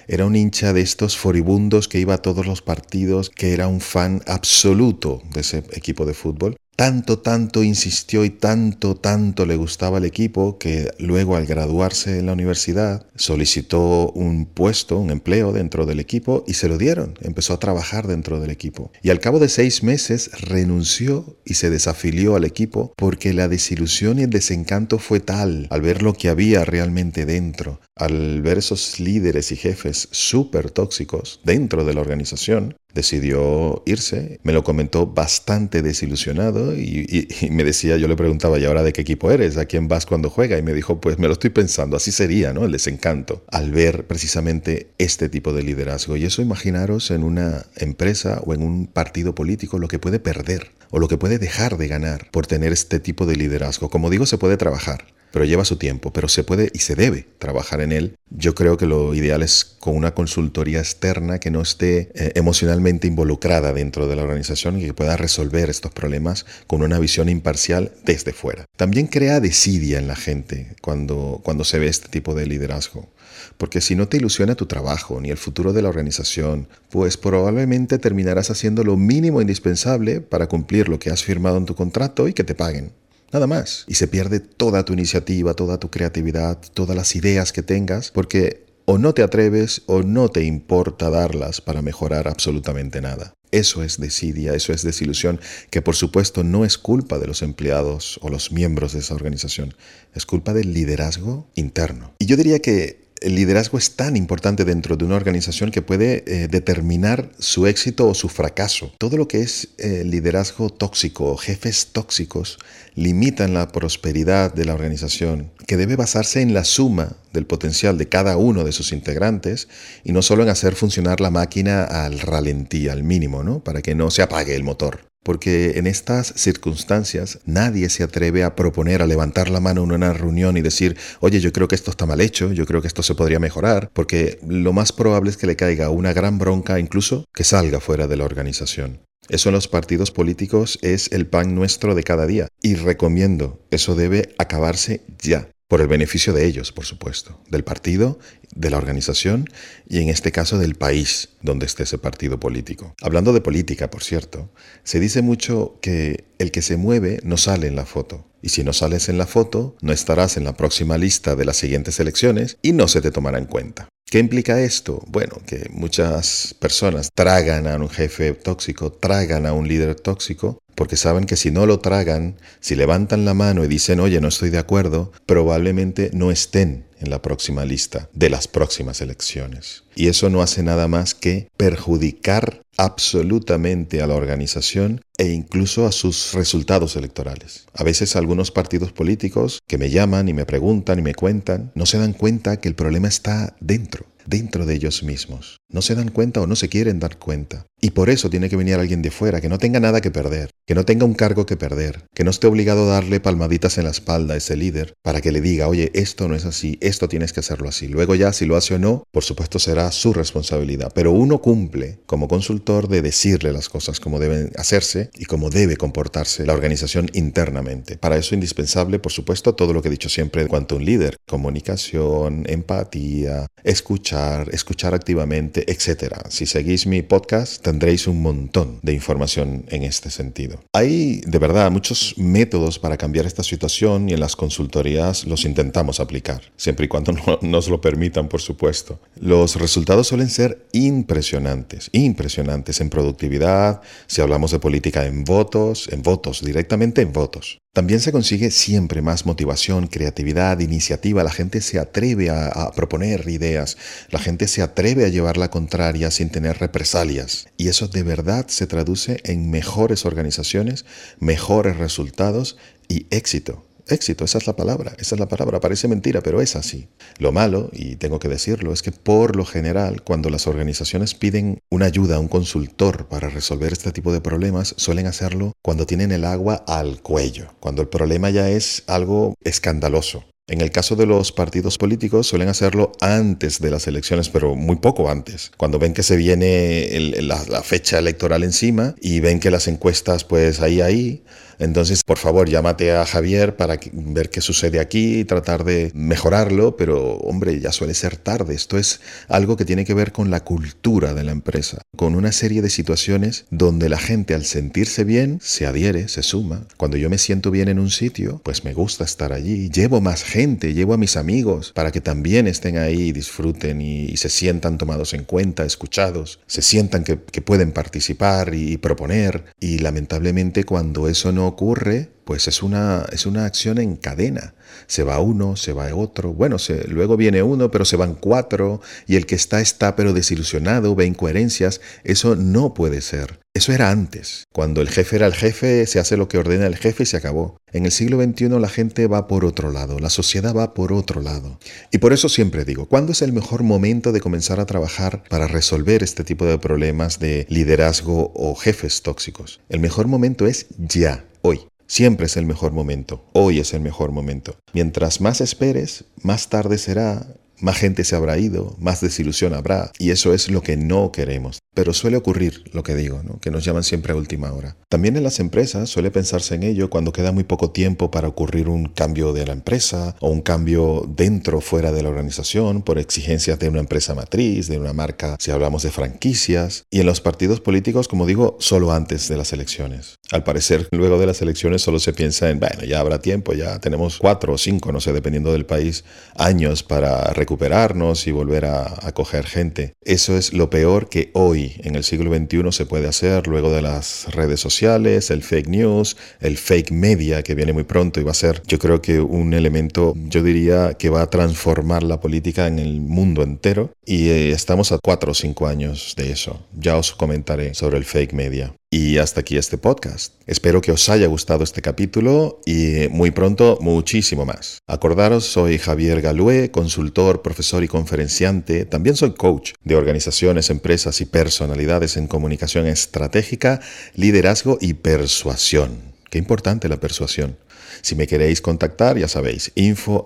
Era 0.08 0.26
un 0.26 0.36
hincha 0.36 0.72
de 0.72 0.82
estos 0.82 1.18
foribundos 1.18 1.88
que 1.88 2.00
iba 2.00 2.14
a 2.14 2.20
todos 2.20 2.46
los 2.46 2.62
partidos, 2.62 3.30
que 3.30 3.54
era 3.54 3.68
un 3.68 3.82
fan 3.82 4.22
absoluto 4.28 5.22
de 5.34 5.42
ese 5.42 5.64
equipo 5.74 6.06
de 6.06 6.14
fútbol 6.14 6.58
tanto, 6.76 7.20
tanto 7.20 7.64
insistió 7.64 8.26
y 8.26 8.30
tanto, 8.30 8.96
tanto 8.96 9.46
le 9.46 9.56
gustaba 9.56 9.98
el 9.98 10.06
equipo 10.06 10.58
que 10.58 10.92
luego 11.00 11.36
al 11.36 11.46
graduarse 11.46 12.20
en 12.20 12.26
la 12.26 12.34
universidad 12.34 13.06
solicitó 13.16 14.12
un 14.12 14.46
puesto, 14.46 14.98
un 14.98 15.10
empleo 15.10 15.54
dentro 15.54 15.86
del 15.86 16.00
equipo 16.00 16.44
y 16.48 16.54
se 16.56 16.68
lo 16.68 16.78
dieron. 16.78 17.18
Empezó 17.22 17.54
a 17.54 17.60
trabajar 17.60 18.08
dentro 18.08 18.40
del 18.40 18.52
equipo. 18.52 18.92
Y 19.02 19.10
al 19.10 19.20
cabo 19.20 19.40
de 19.40 19.50
seis 19.50 19.84
meses 19.84 20.32
renunció 20.42 21.38
y 21.46 21.56
se 21.56 21.70
desafilió 21.70 22.36
al 22.36 22.44
equipo 22.44 22.94
porque 22.98 23.34
la 23.34 23.48
desilusión 23.48 24.20
y 24.20 24.24
el 24.24 24.30
desencanto 24.30 25.00
fue 25.00 25.20
tal 25.20 25.68
al 25.70 25.82
ver 25.82 26.02
lo 26.02 26.14
que 26.14 26.30
había 26.30 26.66
realmente 26.66 27.26
dentro, 27.26 27.80
al 27.96 28.42
ver 28.42 28.58
esos 28.58 29.00
líderes 29.00 29.52
y 29.52 29.56
jefes 29.56 30.10
súper 30.12 30.72
tóxicos 30.72 31.40
dentro 31.44 31.86
de 31.86 31.94
la 31.94 32.02
organización, 32.02 32.76
decidió 32.96 33.84
irse. 33.86 34.40
Me 34.42 34.54
lo 34.54 34.64
comentó 34.64 35.06
bastante 35.06 35.84
desilusionado 35.84 36.76
y, 36.76 37.28
me 37.52 37.64
decía, 37.64 37.98
yo 37.98 38.08
le 38.08 38.16
preguntaba, 38.16 38.58
¿y 38.58 38.66
ahora 38.66 38.82
de 38.82 38.94
qué 38.94 39.02
equipo 39.02 39.30
eres? 39.30 39.58
¿A 39.58 39.66
quién 39.66 39.88
vas 39.88 40.08
cuando 40.08 40.32
juega? 40.32 40.58
Y 40.58 40.64
me 40.64 40.74
dijo, 40.74 41.00
pues 41.00 41.20
me 41.20 41.28
lo 41.28 41.34
estoy 41.34 41.52
pensando, 41.52 41.98
así 41.98 42.12
sería, 42.12 42.54
¿no? 42.54 42.66
El 42.66 42.72
desencanto 42.72 43.44
al 43.52 43.72
ver 43.72 44.08
precisamente 44.08 44.88
este 44.98 45.30
tipo 45.30 45.54
de 45.54 45.62
liderazgo. 45.62 46.18
Y 46.18 46.26
eso 46.26 46.42
imaginaros 46.42 47.12
en 47.12 47.24
una 47.24 47.66
empresa 47.76 48.42
o 48.46 48.54
en 48.54 48.64
un 48.64 48.88
partido 48.88 49.36
político 49.36 49.78
lo 49.78 49.88
que 49.88 50.00
puede 50.00 50.20
perder 50.20 50.72
o 50.90 51.00
lo 51.00 51.08
que 51.10 51.18
puede 51.18 51.38
dejar 51.38 51.78
de 51.78 51.90
ganar 51.90 52.30
por 52.32 52.48
tener 52.48 52.72
este 52.72 53.00
tipo 53.00 53.26
de 53.26 53.36
liderazgo. 53.36 53.90
Como 53.90 54.10
digo, 54.10 54.26
se 54.26 54.38
puede 54.38 54.56
trabajar 54.56 55.06
pero 55.36 55.44
lleva 55.44 55.66
su 55.66 55.76
tiempo, 55.76 56.14
pero 56.14 56.30
se 56.30 56.46
puede 56.46 56.72
y 56.74 56.80
se 56.80 56.96
debe 56.96 57.28
trabajar 57.40 57.82
en 57.82 57.92
él. 57.92 58.16
Yo 58.30 58.56
creo 58.56 58.78
que 58.78 58.86
lo 58.86 59.14
ideal 59.14 59.44
es 59.44 59.66
con 59.66 59.98
una 59.98 60.14
consultoría 60.14 60.80
externa 60.80 61.40
que 61.40 61.52
no 61.52 61.62
esté 61.62 62.10
eh, 62.16 62.32
emocionalmente 62.36 63.06
involucrada 63.06 63.74
dentro 63.74 64.08
de 64.08 64.16
la 64.16 64.22
organización 64.22 64.80
y 64.80 64.86
que 64.86 64.94
pueda 64.94 65.18
resolver 65.18 65.70
estos 65.70 65.92
problemas 65.92 66.46
con 66.68 66.84
una 66.84 67.00
visión 67.00 67.28
imparcial 67.28 67.92
desde 68.06 68.32
fuera. 68.32 68.64
También 68.78 69.08
crea 69.08 69.42
desidia 69.42 70.00
en 70.00 70.08
la 70.08 70.16
gente 70.16 70.78
cuando, 70.82 71.42
cuando 71.44 71.66
se 71.66 71.80
ve 71.80 71.88
este 71.88 72.08
tipo 72.08 72.34
de 72.34 72.46
liderazgo. 72.46 73.10
Porque 73.58 73.82
si 73.82 73.94
no 73.98 74.08
te 74.08 74.16
ilusiona 74.16 74.56
tu 74.56 74.68
trabajo 74.68 75.20
ni 75.20 75.32
el 75.32 75.38
futuro 75.38 75.74
de 75.74 75.82
la 75.82 75.90
organización, 75.90 76.70
pues 76.90 77.18
probablemente 77.18 78.00
terminarás 78.00 78.52
haciendo 78.52 78.86
lo 78.86 78.96
mínimo 78.96 79.42
indispensable 79.42 80.22
para 80.22 80.48
cumplir 80.48 80.88
lo 80.88 80.98
que 80.98 81.10
has 81.10 81.24
firmado 81.24 81.58
en 81.58 81.66
tu 81.66 81.76
contrato 81.76 82.30
y 82.30 82.34
que 82.34 82.46
te 82.46 82.56
paguen. 82.56 82.94
Nada 83.32 83.48
más. 83.48 83.86
Y 83.88 83.96
se 83.96 84.08
pierde 84.08 84.40
toda 84.40 84.86
tu 84.86 84.94
iniciativa, 84.94 85.54
toda 85.54 85.80
tu 85.80 85.90
creatividad, 85.90 86.60
todas 86.74 86.96
las 86.96 87.16
ideas 87.16 87.52
que 87.52 87.64
tengas, 87.64 88.12
porque 88.12 88.66
o 88.86 88.98
no 88.98 89.14
te 89.14 89.24
atreves 89.24 89.82
o 89.88 90.04
no 90.04 90.30
te 90.30 90.44
importa 90.44 91.10
darlas 91.10 91.60
para 91.60 91.82
mejorar 91.82 92.28
absolutamente 92.28 93.02
nada. 93.02 93.34
Eso 93.52 93.84
es 93.84 94.00
desidia, 94.00 94.54
eso 94.54 94.74
es 94.74 94.84
desilusión, 94.84 95.40
que 95.70 95.82
por 95.82 95.96
supuesto 95.96 96.44
no 96.44 96.66
es 96.66 96.78
culpa 96.78 97.20
de 97.20 97.28
los 97.28 97.42
empleados 97.42 98.20
o 98.22 98.30
los 98.30 98.52
miembros 98.52 98.94
de 98.94 99.00
esa 99.00 99.16
organización, 99.16 99.74
es 100.14 100.26
culpa 100.26 100.54
del 100.54 100.74
liderazgo 100.74 101.48
interno. 101.56 102.14
Y 102.20 102.26
yo 102.26 102.38
diría 102.38 102.60
que 102.60 103.05
el 103.22 103.36
liderazgo 103.36 103.78
es 103.78 103.96
tan 103.96 104.16
importante 104.18 104.66
dentro 104.66 104.98
de 104.98 105.06
una 105.06 105.16
organización 105.16 105.72
que 105.72 105.82
puede 105.82 106.24
eh, 106.28 106.48
determinar 106.48 107.32
su 107.40 107.68
éxito 107.68 108.08
o 108.08 108.14
su 108.14 108.30
fracaso. 108.30 108.94
Todo 108.98 109.18
lo 109.18 109.28
que 109.28 109.42
es 109.42 109.70
eh, 109.78 110.04
liderazgo 110.06 110.70
tóxico 110.70 111.26
o 111.32 111.38
jefes 111.38 111.88
tóxicos 111.92 112.60
limitan 112.96 113.54
la 113.54 113.70
prosperidad 113.70 114.54
de 114.54 114.66
la 114.66 114.74
organización, 114.74 115.52
que 115.68 115.78
debe 115.78 115.96
basarse 115.96 116.42
en 116.42 116.54
la 116.54 116.64
suma 116.64 117.16
del 117.34 117.46
potencial 117.46 117.98
de 117.98 118.08
cada 118.08 118.38
uno 118.38 118.64
de 118.64 118.72
sus 118.72 118.92
integrantes 118.92 119.68
y 120.04 120.12
no 120.12 120.22
solo 120.22 120.44
en 120.44 120.50
hacer 120.50 120.76
funcionar 120.76 121.20
la 121.20 121.32
máquina 121.32 121.84
al 121.84 122.20
ralentí, 122.20 122.90
al 122.90 123.04
mínimo, 123.04 123.44
¿no? 123.44 123.64
para 123.64 123.82
que 123.82 123.96
no 123.96 124.12
se 124.12 124.22
apague 124.22 124.56
el 124.56 124.64
motor 124.64 125.15
porque 125.26 125.80
en 125.80 125.88
estas 125.88 126.34
circunstancias 126.36 127.40
nadie 127.46 127.90
se 127.90 128.04
atreve 128.04 128.44
a 128.44 128.56
proponer, 128.56 129.02
a 129.02 129.08
levantar 129.08 129.50
la 129.50 129.60
mano 129.60 129.84
en 129.84 129.92
una 129.92 130.14
reunión 130.14 130.56
y 130.56 130.62
decir, 130.62 130.96
oye, 131.20 131.40
yo 131.40 131.52
creo 131.52 131.68
que 131.68 131.74
esto 131.74 131.90
está 131.90 132.06
mal 132.06 132.22
hecho, 132.22 132.54
yo 132.54 132.68
creo 132.68 132.80
que 132.80 132.88
esto 132.88 133.02
se 133.02 133.16
podría 133.16 133.40
mejorar, 133.40 133.90
porque 133.92 134.38
lo 134.48 134.72
más 134.72 134.92
probable 134.92 135.32
es 135.32 135.38
que 135.38 135.48
le 135.48 135.56
caiga 135.56 135.90
una 135.90 136.14
gran 136.14 136.38
bronca, 136.38 136.80
incluso 136.80 137.26
que 137.34 137.44
salga 137.44 137.80
fuera 137.80 138.06
de 138.06 138.18
la 138.18 138.24
organización. 138.24 139.00
Eso 139.28 139.50
en 139.50 139.56
los 139.56 139.68
partidos 139.68 140.12
políticos 140.12 140.78
es 140.84 141.12
el 141.12 141.26
pan 141.26 141.56
nuestro 141.56 141.96
de 141.96 142.04
cada 142.04 142.28
día 142.28 142.48
y 142.62 142.76
recomiendo, 142.76 143.66
eso 143.72 143.96
debe 143.96 144.36
acabarse 144.38 145.02
ya 145.18 145.50
por 145.68 145.82
el 145.82 145.88
beneficio 145.88 146.34
de 146.34 146.46
ellos, 146.46 146.72
por 146.72 146.86
supuesto, 146.86 147.42
del 147.50 147.64
partido, 147.64 148.20
de 148.56 148.70
la 148.70 148.78
organización 148.78 149.50
y 149.88 150.00
en 150.00 150.10
este 150.10 150.32
caso 150.32 150.58
del 150.58 150.76
país 150.76 151.30
donde 151.42 151.66
esté 151.66 151.84
ese 151.84 151.98
partido 151.98 152.40
político. 152.40 152.96
Hablando 153.02 153.34
de 153.34 153.42
política, 153.42 153.90
por 153.90 154.04
cierto, 154.04 154.50
se 154.84 155.00
dice 155.00 155.22
mucho 155.22 155.80
que 155.82 156.26
el 156.40 156.52
que 156.52 156.62
se 156.62 156.78
mueve 156.78 157.20
no 157.24 157.38
sale 157.38 157.68
en 157.68 157.76
la 157.76 157.86
foto. 157.86 158.26
Y 158.42 158.50
si 158.50 158.64
no 158.64 158.74
sales 158.74 159.10
en 159.10 159.18
la 159.18 159.26
foto, 159.26 159.76
no 159.82 159.92
estarás 159.92 160.38
en 160.38 160.44
la 160.44 160.56
próxima 160.56 161.00
lista 161.00 161.36
de 161.36 161.46
las 161.46 161.58
siguientes 161.58 162.00
elecciones 162.00 162.58
y 162.62 162.74
no 162.74 162.88
se 162.88 163.02
te 163.02 163.10
tomará 163.10 163.40
en 163.40 163.46
cuenta. 163.46 163.90
¿Qué 164.06 164.20
implica 164.20 164.62
esto? 164.62 165.04
Bueno, 165.08 165.42
que 165.48 165.68
muchas 165.72 166.56
personas 166.60 167.10
tragan 167.14 167.66
a 167.66 167.76
un 167.78 167.90
jefe 167.90 168.34
tóxico, 168.34 168.92
tragan 168.92 169.48
a 169.48 169.54
un 169.54 169.68
líder 169.68 169.96
tóxico, 169.96 170.60
porque 170.76 170.98
saben 170.98 171.26
que 171.26 171.38
si 171.38 171.52
no 171.52 171.66
lo 171.66 171.80
tragan, 171.80 172.36
si 172.60 172.76
levantan 172.76 173.26
la 173.26 173.34
mano 173.34 173.64
y 173.64 173.68
dicen, 173.68 174.00
oye, 174.00 174.22
no 174.22 174.28
estoy 174.28 174.50
de 174.50 174.58
acuerdo, 174.58 175.12
probablemente 175.26 176.12
no 176.14 176.32
estén 176.32 176.86
en 177.00 177.10
la 177.10 177.22
próxima 177.22 177.66
lista 177.66 178.10
de 178.14 178.30
las 178.30 178.48
próximas 178.48 179.02
elecciones. 179.02 179.84
Y 179.96 180.08
eso 180.08 180.30
no 180.30 180.42
hace 180.42 180.64
nada 180.64 180.88
más 180.88 181.14
que 181.14 181.50
perjudicar 181.58 182.62
absolutamente 182.78 184.02
a 184.02 184.08
la 184.08 184.16
organización 184.16 185.02
e 185.18 185.30
incluso 185.30 185.86
a 185.86 185.92
sus 185.92 186.34
resultados 186.34 186.96
electorales. 186.96 187.66
A 187.74 187.84
veces 187.84 188.16
algunos 188.16 188.52
partidos 188.52 188.92
políticos 188.92 189.60
que 189.68 189.78
me 189.78 189.90
llaman 189.90 190.28
y 190.28 190.34
me 190.34 190.46
preguntan 190.46 191.00
y 191.00 191.02
me 191.02 191.16
cuentan 191.16 191.72
no 191.76 191.86
se 191.86 191.98
dan 191.98 192.14
cuenta 192.14 192.58
que 192.58 192.68
el 192.68 192.76
problema 192.76 193.08
está 193.08 193.56
dentro, 193.60 194.06
dentro 194.26 194.66
de 194.66 194.76
ellos 194.76 195.04
mismos. 195.04 195.58
No 195.70 195.82
se 195.82 195.96
dan 195.96 196.10
cuenta 196.10 196.42
o 196.42 196.48
no 196.48 196.56
se 196.56 196.70
quieren 196.70 197.00
dar 197.00 197.18
cuenta. 197.18 197.66
Y 197.82 197.92
por 197.92 198.10
eso 198.10 198.30
tiene 198.30 198.50
que 198.50 198.56
venir 198.56 198.76
alguien 198.76 199.02
de 199.02 199.12
fuera 199.12 199.42
que 199.42 199.50
no 199.50 199.58
tenga 199.58 199.80
nada 199.80 200.02
que 200.02 200.10
perder, 200.10 200.50
que 200.66 200.74
no 200.74 200.86
tenga 200.86 201.06
un 201.06 201.14
cargo 201.14 201.46
que 201.46 201.58
perder, 201.58 202.06
que 202.14 202.24
no 202.24 202.32
esté 202.32 202.48
obligado 202.48 202.84
a 202.84 202.94
darle 202.94 203.20
palmaditas 203.20 203.78
en 203.78 203.84
la 203.84 203.92
espalda 203.92 204.34
a 204.34 204.38
ese 204.38 204.56
líder 204.56 204.94
para 205.04 205.22
que 205.22 205.32
le 205.32 205.42
diga, 205.42 205.68
oye, 205.68 205.92
esto 205.94 206.28
no 206.28 206.36
es 206.36 206.46
así, 206.46 206.78
esto 206.82 207.08
tienes 207.08 207.34
que 207.34 207.42
hacerlo 207.42 207.70
así. 207.70 207.88
Luego 207.88 208.16
ya 208.16 208.34
si 208.34 208.46
lo 208.46 208.56
hace 208.56 208.76
o 208.76 208.80
no, 208.80 209.04
por 209.12 209.24
supuesto 209.24 209.60
será 209.60 209.92
su 209.92 210.14
responsabilidad. 210.14 210.92
Pero 210.96 211.12
uno 211.12 211.42
cumple 211.42 212.00
como 212.06 212.28
consultor 212.28 212.88
de 212.88 213.02
decirle 213.02 213.52
las 213.52 213.70
cosas 213.70 214.00
como 214.00 214.20
deben 214.20 214.52
hacerse 214.56 215.05
y 215.16 215.26
cómo 215.26 215.50
debe 215.50 215.78
comportarse 215.78 216.46
la 216.46 216.54
organización 216.54 217.10
internamente. 217.14 217.98
Para 217.98 218.18
eso 218.18 218.36
indispensable, 218.36 219.00
por 219.00 219.12
supuesto, 219.12 219.56
todo 219.56 219.74
lo 219.74 219.82
que 219.82 219.90
he 219.90 219.92
dicho 219.92 220.10
siempre 220.10 220.42
en 220.42 220.48
cuanto 220.48 220.76
a 220.76 220.78
un 220.78 220.86
líder. 220.86 221.18
Comunicación, 221.28 222.44
empatía, 222.48 223.48
escuchar, 223.64 224.50
escuchar 224.54 224.94
activamente, 224.94 225.70
etc. 225.72 226.16
Si 226.30 226.46
seguís 226.46 226.88
mi 226.88 227.02
podcast, 227.02 227.62
tendréis 227.64 228.08
un 228.08 228.22
montón 228.22 228.80
de 228.82 228.94
información 228.94 229.66
en 229.70 229.84
este 229.84 230.10
sentido. 230.10 230.62
Hay 230.74 231.22
de 231.26 231.40
verdad 231.40 231.72
muchos 231.72 232.16
métodos 232.18 232.80
para 232.80 232.98
cambiar 232.98 233.26
esta 233.26 233.44
situación 233.44 234.10
y 234.10 234.14
en 234.14 234.20
las 234.20 234.36
consultorías 234.36 235.26
los 235.26 235.46
intentamos 235.46 236.00
aplicar. 236.00 236.42
Siempre 236.58 236.86
y 236.86 236.88
cuando 236.88 237.12
no, 237.14 237.40
nos 237.42 237.70
lo 237.70 237.82
permitan, 237.82 238.28
por 238.28 238.42
supuesto. 238.42 239.00
Los 239.20 239.56
resultados 239.56 240.08
suelen 240.08 240.30
ser 240.30 240.66
impresionantes, 240.72 241.90
impresionantes 241.92 242.82
en 242.82 242.90
productividad, 242.90 243.82
si 244.08 244.22
hablamos 244.22 244.52
de 244.52 244.60
política 244.60 244.95
en 245.04 245.26
votos, 245.26 245.90
en 245.92 246.02
votos, 246.02 246.42
directamente 246.42 247.02
en 247.02 247.12
votos. 247.12 247.60
También 247.74 248.00
se 248.00 248.14
consigue 248.14 248.52
siempre 248.52 249.02
más 249.02 249.26
motivación, 249.26 249.88
creatividad, 249.88 250.60
iniciativa. 250.60 251.26
La 251.26 251.32
gente 251.32 251.60
se 251.60 251.78
atreve 251.78 252.30
a, 252.30 252.48
a, 252.48 252.72
proponer 252.72 253.28
ideas, 253.28 253.76
la 254.10 254.20
gente 254.20 254.48
se 254.48 254.62
atreve 254.62 255.04
a 255.04 255.10
llevar 255.10 255.36
la 255.36 255.50
contraria 255.50 256.10
sin 256.12 256.30
tener 256.30 256.60
represalias. 256.60 257.48
Y 257.58 257.68
eso 257.68 257.90
de 257.90 258.04
verdad 258.04 258.48
se 258.48 258.68
traduce 258.68 259.20
en 259.26 259.52
mejores 259.52 260.06
organizaciones, 260.06 260.86
mejores 261.20 261.76
resultados 261.76 262.56
y 262.88 263.08
éxito. 263.10 263.66
Éxito, 263.88 264.26
esa 264.26 264.40
es 264.40 264.48
la 264.48 264.56
palabra, 264.56 264.96
esa 264.98 265.16
es 265.16 265.20
la 265.20 265.28
palabra, 265.28 265.60
parece 265.60 265.88
mentira, 265.88 266.22
pero 266.22 266.42
es 266.42 266.56
así. 266.56 266.88
Lo 267.20 267.32
malo, 267.32 267.70
y 267.72 267.98
tengo 267.98 268.20
que 268.20 268.28
decirlo, 268.28 268.74
es 268.74 268.82
que 268.82 268.92
por 268.92 269.36
lo 269.36 269.46
general, 269.46 270.02
cuando 270.02 270.30
las 270.30 270.48
organizaciones 270.48 271.14
piden 271.14 271.60
una 271.70 271.86
ayuda, 271.86 272.20
un 272.20 272.28
consultor 272.28 273.08
para 273.08 273.30
resolver 273.30 273.72
este 273.74 273.92
tipo 273.92 274.12
de 274.12 274.22
problemas, 274.22 274.74
suelen 274.78 275.06
hacerlo 275.06 275.54
cuando 275.62 275.86
tienen 275.86 276.12
el 276.12 276.26
agua 276.26 276.64
al 276.68 277.02
cuello, 277.02 277.54
cuando 277.60 277.82
el 277.82 277.88
problema 277.88 278.30
ya 278.32 278.50
es 278.50 278.84
algo 278.88 279.36
escandaloso. 279.44 280.24
En 280.48 280.62
el 280.62 280.70
caso 280.70 280.96
de 280.96 281.08
los 281.08 281.32
partidos 281.32 281.80
políticos 281.80 282.28
suelen 282.28 282.50
hacerlo 282.50 282.92
antes 283.02 283.60
de 283.60 283.72
las 283.72 283.88
elecciones, 283.88 284.30
pero 284.30 284.56
muy 284.56 284.76
poco 284.76 285.10
antes. 285.10 285.52
Cuando 285.58 285.80
ven 285.80 285.96
que 285.96 286.04
se 286.04 286.18
viene 286.18 286.88
la, 287.22 287.64
fecha 287.64 287.98
electoral 287.98 288.44
encima 288.44 288.94
y 289.02 289.22
ven 289.22 289.40
que 289.40 289.50
las 289.50 289.68
encuestas 289.68 290.24
pues 290.24 290.62
ahí, 290.62 290.82
ahí, 290.82 291.24
entonces, 291.60 292.04
por 292.04 292.18
favor, 292.18 292.50
llámate 292.50 292.92
a 292.92 293.06
Javier 293.06 293.56
para 293.56 293.80
ver 293.94 294.30
qué 294.30 294.42
sucede 294.42 294.80
aquí 294.80 295.20
y 295.20 295.26
tratar 295.26 295.64
de 295.64 295.92
mejorarlo, 295.94 296.76
pero 296.76 297.18
hombre, 297.18 297.60
ya 297.60 297.72
suele 297.72 297.94
ser 297.94 298.18
tarde. 298.18 298.56
Esto 298.56 298.78
es 298.78 299.02
algo 299.28 299.58
que 299.58 299.66
tiene 299.66 299.86
que 299.86 299.94
ver 299.94 300.12
con 300.12 300.32
la 300.32 300.44
cultura 300.44 301.14
de 301.14 301.24
la 301.24 301.32
empresa, 301.32 301.82
con 301.96 302.16
una 302.16 302.32
serie 302.32 302.62
de 302.62 302.70
situaciones 302.70 303.46
donde 303.50 303.90
la 303.90 303.98
gente 303.98 304.34
al 304.34 304.46
sentirse 304.46 305.04
bien 305.04 305.40
se 305.42 305.66
adhiere, 305.66 306.08
se 306.08 306.24
suma. 306.24 306.68
Cuando 306.78 306.98
yo 306.98 307.10
me 307.10 307.18
siento 307.18 307.52
bien 307.52 307.70
en 307.70 307.80
un 307.80 307.90
sitio, 307.90 308.42
pues 308.44 308.64
me 308.64 308.74
gusta 308.74 309.04
estar 309.04 309.34
allí. 309.34 309.70
Llevo 309.70 310.02
más 310.02 310.24
gente, 310.24 310.74
llevo 310.74 310.94
a 310.94 310.98
mis 310.98 311.18
amigos 311.18 311.72
para 311.74 311.92
que 311.92 312.02
también 312.02 312.48
estén 312.48 312.78
ahí 312.78 313.10
y 313.10 313.12
disfruten 313.12 313.82
y, 313.82 314.16
se 314.16 314.30
sientan 314.30 314.78
tomados 314.78 315.14
en 315.14 315.24
cuenta, 315.26 315.66
escuchados, 315.66 316.40
se 316.48 316.62
sientan 316.62 317.04
que, 317.04 317.18
pueden 317.18 317.72
participar 317.72 318.56
y, 318.56 318.78
proponer. 318.78 319.46
Y 319.60 319.80
lamentablemente 319.80 320.64
cuando 320.64 321.08
eso 321.08 321.32
ocurre, 321.48 322.12
pues 322.26 322.48
es 322.48 322.64
una, 322.64 323.06
es 323.12 323.26
una 323.26 323.46
acción 323.46 323.78
en 323.78 323.96
cadena. 323.96 324.56
Se 324.88 325.04
va 325.04 325.20
uno, 325.20 325.56
se 325.56 325.74
va 325.74 325.94
otro, 325.96 326.34
bueno, 326.34 326.58
luego 326.88 327.18
viene 327.18 327.44
uno, 327.44 327.72
pero 327.72 327.86
se 327.86 327.96
van 327.96 328.16
cuatro, 328.16 328.82
y 329.08 329.16
el 329.16 329.26
que 329.26 329.36
está 329.36 329.62
está 329.62 329.96
pero 329.96 330.14
desilusionado, 330.14 330.96
ve 330.96 331.06
incoherencias. 331.06 331.82
Eso 332.04 332.36
no 332.36 332.74
puede 332.74 333.02
ser. 333.02 333.40
Eso 333.54 333.72
era 333.72 333.90
antes. 333.90 334.44
Cuando 334.52 334.82
el 334.82 334.90
jefe 334.90 335.16
era 335.16 335.28
el 335.28 335.34
jefe, 335.34 335.86
se 335.88 336.00
hace 336.00 336.18
lo 336.18 336.28
que 336.28 336.38
ordena 336.38 336.68
el 336.68 336.76
jefe 336.76 337.04
y 337.04 337.06
se 337.06 337.16
acabó. 337.16 337.56
En 337.72 337.86
el 337.86 337.92
siglo 337.92 338.22
XXI 338.22 338.50
la 338.50 338.68
gente 338.68 339.08
va 339.08 339.28
por 339.28 339.46
otro 339.46 339.72
lado, 339.72 340.00
la 340.00 340.10
sociedad 340.10 340.54
va 340.54 340.74
por 340.74 340.92
otro 340.92 341.22
lado. 341.22 341.58
Y 341.92 342.00
por 342.00 342.12
eso 342.12 342.28
siempre 342.28 342.66
digo, 342.66 342.88
¿cuándo 342.88 343.14
es 343.14 343.22
el 343.22 343.34
mejor 343.34 343.64
momento 343.64 344.12
de 344.12 344.20
comenzar 344.20 344.60
a 344.60 344.66
trabajar 344.66 345.24
para 345.30 345.48
resolver 345.48 346.04
este 346.04 346.24
tipo 346.24 346.46
de 346.46 346.58
problemas 346.58 347.20
de 347.20 347.46
liderazgo 347.50 348.34
o 348.36 348.56
jefes 348.56 349.02
tóxicos? 349.02 349.62
El 349.70 349.80
mejor 349.80 350.08
momento 350.08 350.48
es 350.48 350.68
ya, 350.78 351.24
hoy. 351.46 351.68
Siempre 351.88 352.26
es 352.26 352.38
el 352.38 352.48
mejor 352.48 352.72
momento, 352.72 353.24
hoy 353.34 353.60
es 353.60 353.76
el 353.76 353.82
mejor 353.82 354.12
momento. 354.12 354.56
Mientras 354.74 355.22
más 355.22 355.42
esperes, 355.42 356.06
más 356.24 356.50
tarde 356.50 356.80
será, 356.80 357.28
más 357.60 357.78
gente 357.78 358.04
se 358.04 358.16
habrá 358.16 358.38
ido, 358.38 358.76
más 358.80 359.02
desilusión 359.02 359.54
habrá, 359.54 359.92
y 360.00 360.10
eso 360.10 360.34
es 360.34 360.50
lo 360.50 360.62
que 360.62 360.76
no 360.76 361.12
queremos. 361.12 361.60
Pero 361.76 361.94
suele 361.94 362.18
ocurrir 362.18 362.64
lo 362.74 362.84
que 362.84 362.96
digo, 362.96 363.22
que 363.42 363.52
nos 363.52 363.66
llaman 363.66 363.84
siempre 363.84 364.14
a 364.14 364.16
última 364.16 364.52
hora. 364.54 364.78
También 364.90 365.18
en 365.18 365.24
las 365.24 365.40
empresas 365.40 365.90
suele 365.90 366.10
pensarse 366.10 366.56
en 366.56 366.64
ello 366.64 366.90
cuando 366.90 367.12
queda 367.12 367.32
muy 367.32 367.44
poco 367.44 367.72
tiempo 367.72 368.10
para 368.12 368.30
ocurrir 368.30 368.70
un 368.70 368.86
cambio 368.86 369.34
de 369.34 369.46
la 369.46 369.54
empresa 369.54 370.16
o 370.22 370.30
un 370.30 370.42
cambio 370.42 371.06
dentro 371.16 371.58
o 371.58 371.62
fuera 371.62 371.92
de 371.92 372.02
la 372.02 372.10
organización 372.10 372.82
por 372.82 372.98
exigencias 372.98 373.60
de 373.60 373.70
una 373.70 373.82
empresa 373.82 374.16
matriz, 374.16 374.68
de 374.68 374.80
una 374.80 374.94
marca, 374.94 375.36
si 375.40 375.52
hablamos 375.52 375.84
de 375.84 375.92
franquicias. 375.92 376.86
Y 376.90 377.02
en 377.02 377.06
los 377.06 377.20
partidos 377.20 377.60
políticos, 377.60 378.08
como 378.08 378.26
digo, 378.26 378.58
solo 378.60 378.94
antes 378.94 379.28
de 379.28 379.38
las 379.38 379.52
elecciones. 379.52 380.16
Al 380.32 380.44
parecer, 380.44 380.88
luego 380.92 381.20
de 381.20 381.28
las 381.28 381.42
elecciones 381.44 381.84
solo 381.84 382.00
se 382.00 382.12
piensa 382.12 382.50
en, 382.50 382.60
bueno, 382.60 382.84
ya 382.84 383.00
habrá 383.00 383.20
tiempo, 383.20 383.54
ya 383.54 383.80
tenemos 383.80 384.18
cuatro 384.18 384.54
o 384.54 384.58
cinco, 384.58 384.92
no 384.92 385.00
sé, 385.00 385.14
dependiendo 385.14 385.52
del 385.52 385.68
país, 385.68 386.04
años 386.36 386.82
para 386.82 387.32
recuperarnos 387.34 388.26
y 388.26 388.32
volver 388.32 388.66
a 388.66 389.08
acoger 389.08 389.46
gente. 389.46 389.94
Eso 390.02 390.36
es 390.36 390.54
lo 390.54 390.72
peor 390.72 391.10
que 391.10 391.30
hoy 391.34 391.76
en 391.84 391.96
el 391.96 392.04
siglo 392.04 392.36
XXI 392.36 392.72
se 392.72 392.88
puede 392.88 393.08
hacer 393.08 393.46
luego 393.46 393.72
de 393.72 393.84
las 393.84 394.34
redes 394.34 394.60
sociales, 394.60 395.30
el 395.30 395.44
fake 395.44 395.68
news, 395.68 396.18
el 396.40 396.58
fake 396.58 396.92
media 396.92 397.44
que 397.44 397.54
viene 397.54 397.74
muy 397.74 397.84
pronto 397.84 398.20
y 398.20 398.24
va 398.24 398.32
a 398.32 398.36
ser 398.36 398.64
yo 398.66 398.80
creo 398.80 399.02
que 399.02 399.20
un 399.20 399.54
elemento, 399.54 400.14
yo 400.16 400.42
diría 400.42 400.96
que 400.96 401.10
va 401.10 401.22
a 401.22 401.30
transformar 401.30 402.02
la 402.02 402.20
política 402.20 402.66
en 402.66 402.80
el 402.80 403.00
mundo 403.00 403.44
entero 403.44 403.92
y 404.06 404.30
eh, 404.30 404.52
estamos 404.52 404.92
a 404.92 405.00
cuatro 405.04 405.32
o 405.32 405.36
cinco 405.36 405.68
años 405.68 406.14
de 406.16 406.32
eso. 406.32 406.66
Ya 406.78 406.98
os 406.98 407.14
comentaré 407.14 407.74
sobre 407.74 407.98
el 407.98 408.06
fake 408.06 408.34
media. 408.34 408.74
Y 408.92 409.18
hasta 409.18 409.42
aquí 409.42 409.58
este 409.58 409.78
podcast. 409.78 410.34
Espero 410.48 410.80
que 410.80 410.92
os 410.92 411.10
haya 411.10 411.28
gustado 411.28 411.64
este 411.64 411.82
capítulo 411.82 412.62
y 412.66 413.08
muy 413.10 413.32
pronto 413.32 413.78
muchísimo 413.82 414.46
más. 414.46 414.78
Acordaros, 414.88 415.46
soy 415.46 415.78
Javier 415.80 416.22
Galué, 416.22 416.72
consultor, 416.72 417.42
profesor 417.42 417.84
y 417.84 417.88
conferenciante. 417.88 418.86
También 418.86 419.16
soy 419.18 419.34
coach 419.34 419.74
de 419.84 419.96
organizaciones, 419.96 420.70
empresas 420.70 421.20
y 421.20 421.26
personalidades 421.26 422.16
en 422.16 422.28
comunicación 422.28 422.88
estratégica, 422.88 423.82
liderazgo 424.14 424.78
y 424.80 424.94
persuasión. 424.94 426.14
Qué 426.30 426.38
importante 426.38 426.88
la 426.88 427.00
persuasión. 427.00 427.58
Si 428.02 428.16
me 428.16 428.28
queréis 428.28 428.62
contactar, 428.62 429.18
ya 429.18 429.28
sabéis, 429.28 429.72
info 429.76 430.24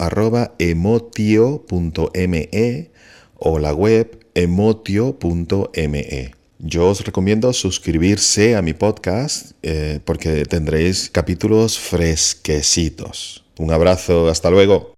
o 3.40 3.60
la 3.60 3.74
web 3.74 4.20
emotio.me. 4.36 6.32
Yo 6.60 6.90
os 6.90 7.06
recomiendo 7.06 7.54
suscribirse 7.54 8.56
a 8.56 8.62
mi 8.62 8.74
podcast 8.74 9.52
eh, 9.64 10.00
porque 10.04 10.44
tendréis 10.46 11.10
capítulos 11.10 11.80
fresquecitos. 11.80 13.46
Un 13.58 13.72
abrazo, 13.72 14.28
hasta 14.28 14.50
luego. 14.50 14.94